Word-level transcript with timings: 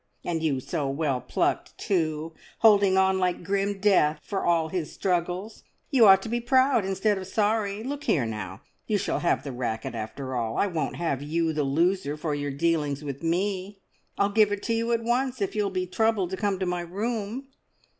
And 0.23 0.41
you 0.41 0.59
so 0.59 0.89
well 0.89 1.21
plucked, 1.21 1.77
too, 1.77 2.33
holding 2.61 2.97
on 2.97 3.19
like 3.19 3.43
grim 3.43 3.79
death, 3.79 4.19
for 4.23 4.43
all 4.43 4.69
his 4.69 4.91
struggles. 4.91 5.63
You 5.91 6.07
ought 6.07 6.23
to 6.23 6.27
be 6.29 6.39
proud 6.41 6.83
instead 6.83 7.19
of 7.19 7.27
sorry. 7.27 7.83
Look 7.83 8.05
here, 8.05 8.25
now, 8.25 8.61
you 8.87 8.97
shall 8.97 9.19
have 9.19 9.43
the 9.43 9.51
racket 9.51 9.93
after 9.93 10.33
all! 10.35 10.57
I 10.57 10.65
won't 10.65 10.95
have 10.95 11.21
you 11.21 11.53
the 11.53 11.63
loser 11.63 12.17
for 12.17 12.33
your 12.33 12.49
dealings 12.49 13.03
with 13.03 13.21
me. 13.21 13.77
I'll 14.17 14.29
give 14.31 14.51
it 14.51 14.63
to 14.63 14.73
you 14.73 14.91
at 14.91 15.03
once, 15.03 15.39
if 15.39 15.55
you'll 15.55 15.69
be 15.69 15.85
troubled 15.85 16.31
to 16.31 16.35
come 16.35 16.57
to 16.57 16.65
my 16.65 16.81
room!" 16.81 17.49